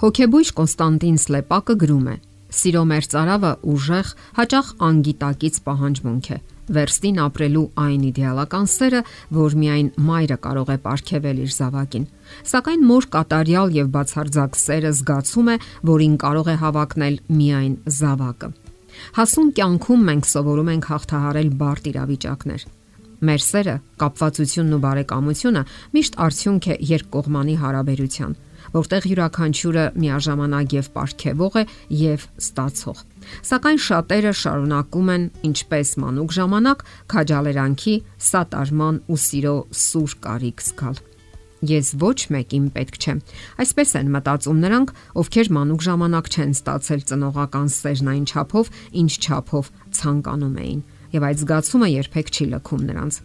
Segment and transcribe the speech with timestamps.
[0.00, 2.12] Հոգեբույժ Կոնստանտին Սլեպակը գրում է.
[2.56, 6.38] Սիրո մեր цаրավը ուժեղ, հաճախ անգիտակից պահանջմունք է
[6.70, 9.02] վերստին ապրելու այն իդեալական սերը,
[9.36, 12.04] որ միայն մայրը կարող է ապարգևել իր զավակին։
[12.50, 15.56] Սակայն մոր կատարյալ եւ բացարձակ սերը զգացում է,
[15.90, 18.50] որին կարող է հավակնել միայն զավակը։
[19.20, 22.68] Հասուն կյանքում մենք սովորում ենք հաղթահարել բարդ իրավիճակներ։
[23.20, 25.62] Մեր սերը, կապվածությունն ու բարեկամությունը
[25.96, 28.38] միշտ արդյունք է երկկողմանի հարաբերության
[28.74, 31.64] որտեղ յուրաքանչյուրը միաժամանակ եւ ապարգևող է
[32.00, 33.04] եւ ստացող։
[33.50, 37.94] Սակայն շատերը շարունակում են ինչպես մանուկ ժամանակ քաջալերանքի,
[38.30, 41.00] սատարման ու սիրո սուր կարիք զգալ։
[41.60, 43.18] Ես ոչ մեկին պետք չեմ։
[43.60, 48.70] Այսպես են մտածում նրանք, ովքեր մանուկ ժամանակ չեն ստացել ծնողական սերն այն չափով,
[49.02, 49.68] ինչ չափով
[50.00, 50.80] ցանկանում էին,
[51.12, 53.20] եւ այդ զգացումը երբեք չի լքում նրանց։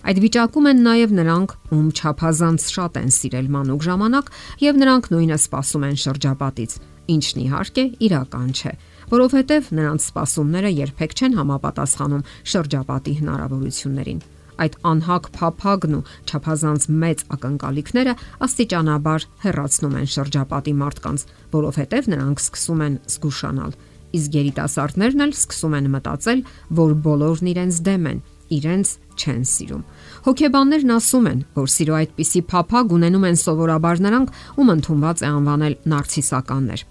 [0.00, 4.30] Այդ վիճակում են նաև նրանք, ում չափազանց շատ են սիրել մանուկ ժամանակ,
[4.64, 6.72] եւ նրանք նույնը սпасում են շրջապատից,
[7.14, 8.72] ինչն իհարկե իրական չէ,
[9.12, 14.22] որովհետեւ նրանց սпасումները երբեք չեն համապատասխանում շրջապատի հնարավորություններին
[14.60, 18.12] այդ անհակ փափագն ու ճափազանց մեծ ակնկալիքները
[18.44, 21.24] աստիճանաբար հեռացնում են շրջապատի մարդկանց,
[21.54, 23.72] որովհետև նրանք սկսում են զգուշանալ։
[24.20, 26.44] Իսկ երիտասարդներն էլ սկսում են մտածել,
[26.80, 28.20] որ բոլորն իրենց դեմ են
[28.56, 29.82] իրենց չեն սիրում։
[30.26, 35.76] Հոգեբաններն ասում են, որ սիրո այդպիսի փափագ ունենում են սովորաբար նրանք, ում ընդունված է անվանել
[35.92, 36.84] նարցիսականներ։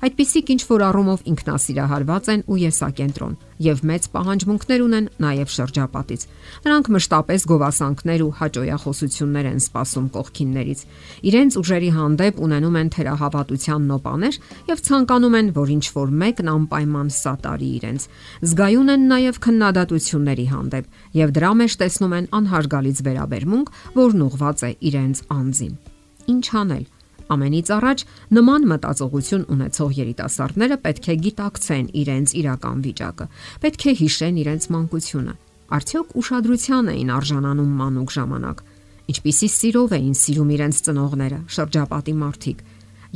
[0.00, 6.22] Այդպիսիք ինչ որ առումով ինքնասիրահարված են ու եսակենտրոն եւ մեծ պահանջմունքներ ունեն նաեւ շրջապատից։
[6.64, 10.84] Նրանք մշտապես գովասանքներ ու հաջողախոսություններ են սպասում կողքիններից։
[11.28, 14.38] Իրենց ուժերի հանդեպ ունենում են թերահավատության նոպաներ
[14.72, 18.08] եւ ցանկանում են, որ ինչ որ մեկն անպայման սատարի իրենց։
[18.40, 24.72] Զգայուն են նաեւ քննադատությունների հանդեպ եւ դրա մեջ տեսնում են անհարգալից վերաբերմունք, որն ուղված է
[24.80, 25.76] իրենց անձին։
[26.30, 26.88] Ինչ անել
[27.30, 28.02] Ամենից առաջ
[28.36, 33.26] նման մտածողություն ունեցող երիտասարդները պետք է գիտակցեն իրենց իրական վիճակը։
[33.64, 35.34] Պետք է հիշեն իրենց մանկությունը։
[35.70, 38.64] Արդյոք ուշադրության էին արժանանում մանուկ ժամանակ։
[39.10, 42.58] Ինչպիսի սիրով էին սիրում իրենց ծնողները, շրջապատի մարդիկ։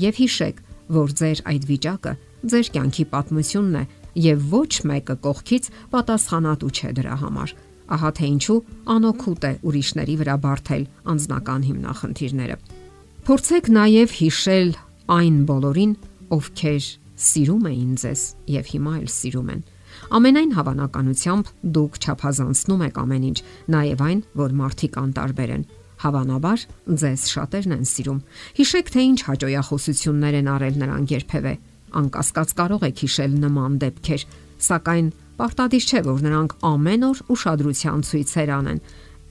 [0.04, 0.62] Եվ հիշեք,
[0.94, 3.84] որ ձեր այդ վիճակը ձեր կյանքի պատմությունն է
[4.20, 7.54] եւ ոչ մեկը կողքից պատասխանատու չէ դրա համար։
[7.94, 8.58] Ահա թե ինչու
[8.94, 10.84] անօքուտ է ուրիշների վրա բարթել
[11.14, 12.56] անձնական հիմնախնդիրները։
[13.24, 14.70] Փորձեք նաև հիշել
[15.14, 15.92] այն բոլորին,
[16.36, 16.88] ովքեր
[17.24, 19.62] սիրում էին ձեզ եւ հիմա էլ սիրում են։
[20.18, 23.38] Ամենայն հավանականությամբ դուք ճափազանցնում եք ամեն ինչ,
[23.72, 25.64] նաև այն, որ մարդիկ անտարբեր են։
[26.04, 26.66] Հավանաբար
[27.00, 28.20] ձեզ շատերն են սիրում։
[28.60, 31.54] Հիշեք, թե ինչ հաջողություններ են արել նրանք երբևէ։
[32.04, 34.28] Անկասկած կարող եք հիշել նման դեպքեր,
[34.68, 35.08] սակայն
[35.40, 38.84] պարտադիր չէ, որ նրանք ամեն օր ուշադրության ցույցեր անեն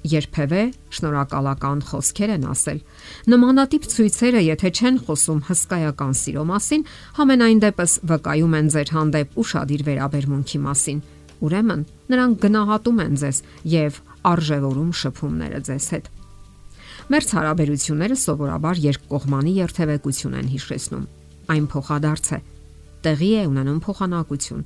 [0.04, 0.62] երբևէ
[0.96, 2.80] շնորհակալական խոսքեր են ասել։
[3.34, 6.84] Նմանատիպ ցույցերը, եթե չեն խոսում հսկայական սիրո մասին,
[7.20, 11.00] համենայն դեպս վկայում են ձեր հանդեպ ուշադիր վերաբերմունքի մասին։
[11.44, 11.82] Ուրեմն,
[12.14, 13.38] նրանք գնահատում են ձեզ
[13.74, 14.02] եւ
[14.34, 16.06] արժևորում շփումները ձեզ հետ։
[17.12, 21.08] Մեր հարաբերությունները սովորաբար երկկողմանի երթևեկություն են հիշեցնում։
[21.52, 22.40] Այն փոխադարձ է։
[23.04, 24.64] Տեղի է ունենում փոխանակություն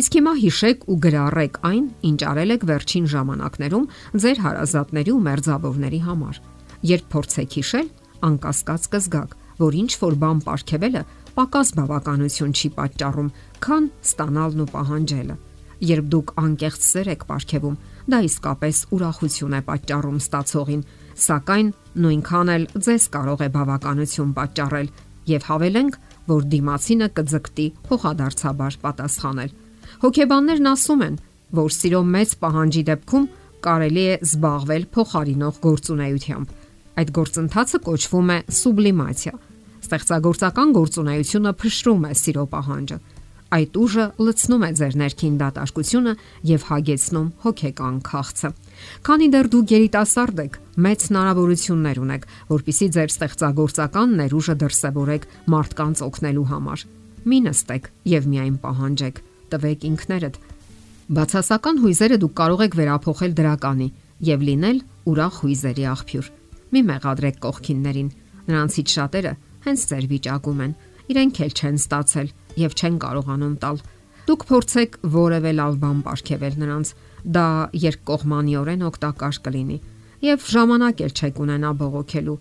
[0.00, 3.88] Իսկ հիմա հիշեք ու գրառեք այն, ինչ արել եք վերջին ժամանակներում
[4.24, 6.40] ձեր հարազատների ու մերձավորների համար։
[6.86, 7.88] Երբ փորձեք հիշել,
[8.26, 11.02] անկասկած կզգաք, որ ինչ որ բան ապարգևելը
[11.36, 13.28] պակաս բավականություն չի պատճառում,
[13.64, 15.36] քան ստանալն ու պահանջելը։
[15.86, 17.76] Երբ դուք անկեղծ սեր եք ապարգևում,
[18.12, 20.84] դա իսկապես ուրախություն է պատճառում ստացողին,
[21.26, 21.68] սակայն
[22.06, 24.88] նույնքան էլ ձեզ կարող է բավականություն պատճառել
[25.26, 26.00] եւ հավելենք,
[26.32, 29.54] որ դիմացինը կձգտի փոխադարձաբար պատասխանել
[29.96, 31.14] Հոգեբաններն ասում են,
[31.56, 33.26] որ սիրո մեծ պահանջի դեպքում
[33.64, 36.50] կարելի է զբաղվել փոխարինող գործունեությամբ։
[37.00, 39.34] Այդ գործընթացը կոչվում է սուբլիմացիա։
[39.86, 42.98] Ստեղծագործական գործունեությունը փշրում է սիրո պահանջը։
[43.56, 46.12] Այդ ուժը լցնում է ձեր ներքին դատարկությունը
[46.50, 48.50] եւ հագեցնում հոգեկան քաղցը։
[49.06, 56.50] Քանի դեռ դուք երիտասարդ եք, մեծ հնարավորություններ ունեք, որpիսի ձեր ստեղծագործական ներուժը դրսևորեք մարդկանց օգնելու
[56.52, 56.84] համար։
[57.26, 60.38] Մի նստեք եւ միայն պահանջեք տվեք ինքներդ։
[61.16, 63.88] Բացասական հույզերը դուք կարող եք վերափոխել դրականի
[64.26, 64.78] եւ լինել
[65.12, 66.30] ուրախ հույզերի աղբյուր։
[66.74, 68.08] Մի մեղադրեք կողքիններին։
[68.46, 69.32] Նրանցից շատերը
[69.66, 70.72] հենց ձեր վիճակում են։
[71.06, 72.32] Իրենք էլ չեն ստացել
[72.66, 73.78] եւ չեն կարողանում տալ։
[74.26, 76.88] Դուք փորձեք որևէ լավ բան ապարգևել նրանց։
[77.36, 77.46] Դա
[77.86, 79.78] երկկողմանիորեն օգտակար կլինի
[80.26, 82.36] եւ ժամանակ էլ չեք ունենա բողոքելու։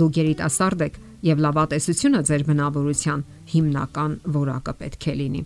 [0.00, 5.42] Դուք երիտասարդ եք եւ լավատեսությունը ձեր բնավորության հիմնական որակը պետք է լինի։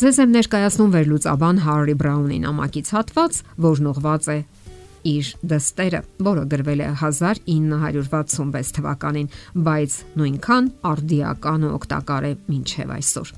[0.00, 4.36] Ձեզ եմ ներկայացնում վերլուծաբան Հարի Բրաունի նամակից հատված, որն ուղված է
[5.10, 9.28] իր դստերը, որը գրվել է 1966 թվականին,
[9.66, 13.32] բայց նույնքան արդիական ու օգտակար է մինչև այսօր։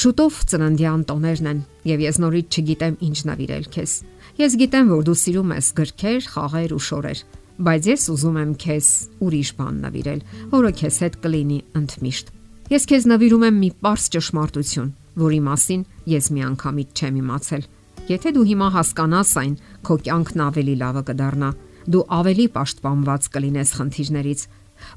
[0.00, 1.60] Շուտով ծննդյան տոներն են,
[1.90, 3.92] եւ ես նորից չգիտեմ ինչ նվիրել քեզ։
[4.40, 7.22] Ես գիտեմ, որ դու սիրում ես գրքեր, խաղեր ու շորեր,
[7.60, 8.88] բայց ես ուզում եմ քեզ
[9.20, 10.24] ուրիշ բան նվիրել,
[10.56, 12.34] որը քեզ հետ կլինի ընդմիշտ։
[12.70, 17.66] Ես քեզ նվիրում եմ մի པարս ճշմարտություն, որի մասին ես միանգամից չեմ իմացել։
[18.10, 19.54] Եթե դու հիմա հասկանաս այն,
[19.86, 21.50] քո կյանքն ավելի լավը կդառնա։
[21.90, 24.40] Դու ավելի պաշտպանված կլինես խնդիրներից։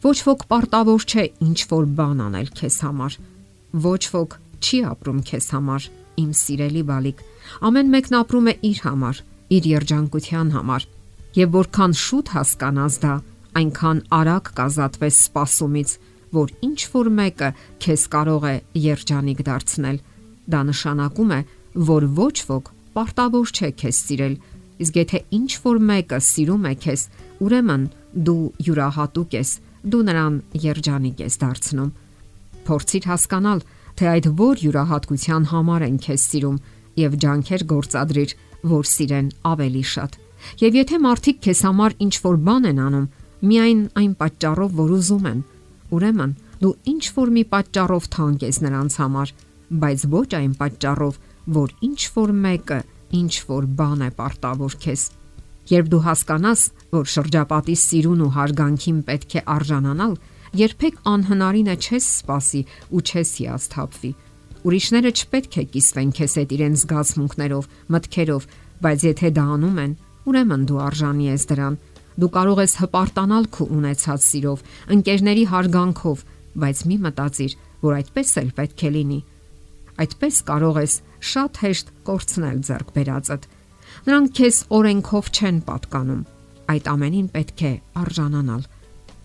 [0.04, 3.18] Ոչ ոք պարտավոր չէ ինչ որ բան անել քեզ համար։
[3.84, 5.88] Ոչ ոք չի ապրում քեզ համար,
[6.24, 7.24] իմ սիրելի բալիկ։
[7.68, 9.22] Ամեն մեկն ապրում է իր համար,
[9.58, 10.88] իր երջանկության համար։
[11.34, 13.14] Եվ որքան շուտ հասկանաս դա,
[13.60, 15.94] այնքան արագ կազատվես սпасումից,
[16.34, 17.50] որ ինչ որ մեկը
[17.84, 19.98] քեզ կարող է երջանիկ դարձնել։
[20.54, 21.40] Դա նշանակում է,
[21.94, 24.36] որ ոչ ոք պարտավոր չէ քեզ սիրել,
[24.84, 27.02] իսկ եթե ինչ որ մեկը սիրում է քեզ,
[27.44, 27.84] ուրեմն
[28.28, 29.50] դու յուրահատուկ ես,
[29.84, 31.94] դու նրան երջանիկ ես դարձնում։
[32.68, 33.64] Փորձիր հասկանալ,
[33.98, 36.62] թե այդ որ յուրահատկության համար են քեզ սիրում
[37.04, 38.36] եւ ջանքեր գործադրիր,
[38.74, 40.20] որ սիրեն ավելի շատ։
[40.64, 43.10] Եվ եթե մարդիկ քեզ համար ինչ որ բան են անում,
[43.44, 45.40] միայն այն պատճառով, որ ուզում են,
[45.94, 49.34] Ուրեմն դու ինչ որ մի պատճառով թանկ ես նրանց համար,
[49.84, 51.20] բայց ոչ այն պատճառով,
[51.58, 52.80] որ ինչ որ մեկը
[53.20, 55.02] ինչ որ բան է պարտավոր քեզ։
[55.74, 56.62] Երբ դու հասկանաս,
[56.94, 60.16] որ շրջապատի սիրուն ու հարգանքին պետք է արժանանալ,
[60.60, 62.62] երբեք անհնարինը չես սпасի
[62.94, 64.12] ու չես հիասթափվի։
[64.64, 68.46] Ուրիշները չպետք է կիսվեն քեզ այդ իրենց զգացմունքներով, մտքերով,
[68.84, 71.80] բայց եթե դա անում են, ուրեմն դու արժանի ես դրան։
[72.14, 74.64] Դու կարող ես հպարտանալ քո ունեցած սիրով,
[74.94, 76.24] ընկերների հարգանքով,
[76.64, 79.20] բայց մի մտածիր, որ այդպես էլ պետք է լինի։
[80.04, 80.94] Այդպես կարող ես
[81.34, 83.48] շատ հեշտ կորցնել ձեռք բերածդ։
[84.04, 86.22] Նրանք քեզ օրենքով չեն պատկանում։
[86.74, 87.74] Այդ ամենին պետք է
[88.04, 88.64] արժանանալ։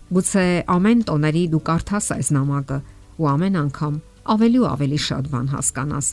[0.09, 2.79] Գուցե ամեն տոների դու կարդաս այս նամակը
[3.19, 3.95] ու ամեն անգամ
[4.33, 6.07] ավելի ու ավելի շատ բան հասկանաս։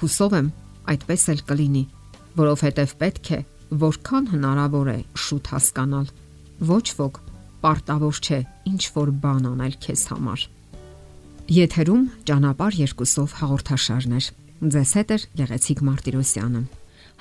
[0.00, 0.48] Հուսով եմ,
[0.94, 1.84] այդպես էլ կլինի,
[2.40, 3.40] որովհետև պետք է
[3.80, 6.06] որքան հնարավոր է շուտ հասկանալ։
[6.68, 7.18] Ոչ ոք
[7.64, 8.38] պարտավոր չէ
[8.70, 10.46] ինչ որ բան անել քեզ համար։
[11.54, 14.30] Եթերում ճանապար երկուսով հաղորդաշարներ։
[14.74, 16.62] Ձեզ հետ է Գեղեցիկ Մարտիրոսյանը։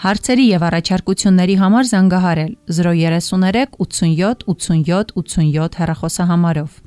[0.04, 6.82] Հարցերի եւ առաջարկությունների համար զանգահարել 033 87 87 87 հեռախոսահամարով։